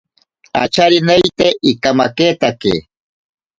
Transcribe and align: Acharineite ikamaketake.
Acharineite 0.61 1.47
ikamaketake. 1.71 2.73